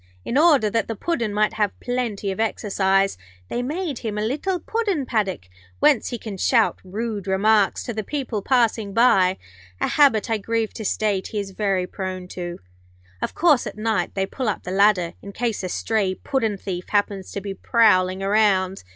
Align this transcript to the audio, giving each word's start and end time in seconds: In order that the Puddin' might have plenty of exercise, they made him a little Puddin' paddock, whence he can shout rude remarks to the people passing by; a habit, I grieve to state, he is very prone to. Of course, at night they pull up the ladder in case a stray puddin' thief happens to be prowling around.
In 0.25 0.35
order 0.35 0.67
that 0.67 0.87
the 0.87 0.95
Puddin' 0.95 1.31
might 1.31 1.53
have 1.53 1.79
plenty 1.79 2.31
of 2.31 2.39
exercise, 2.39 3.19
they 3.49 3.61
made 3.61 3.99
him 3.99 4.17
a 4.17 4.25
little 4.25 4.59
Puddin' 4.59 5.05
paddock, 5.05 5.47
whence 5.77 6.07
he 6.09 6.17
can 6.17 6.37
shout 6.37 6.79
rude 6.83 7.27
remarks 7.27 7.83
to 7.83 7.93
the 7.93 8.03
people 8.03 8.41
passing 8.41 8.93
by; 8.95 9.37
a 9.79 9.87
habit, 9.89 10.27
I 10.27 10.39
grieve 10.39 10.73
to 10.73 10.85
state, 10.85 11.27
he 11.27 11.39
is 11.39 11.51
very 11.51 11.85
prone 11.85 12.27
to. 12.29 12.57
Of 13.21 13.35
course, 13.35 13.67
at 13.67 13.77
night 13.77 14.15
they 14.15 14.25
pull 14.25 14.49
up 14.49 14.63
the 14.63 14.71
ladder 14.71 15.13
in 15.21 15.33
case 15.33 15.61
a 15.63 15.69
stray 15.69 16.15
puddin' 16.15 16.57
thief 16.57 16.89
happens 16.89 17.31
to 17.33 17.39
be 17.39 17.53
prowling 17.53 18.23
around. 18.23 18.83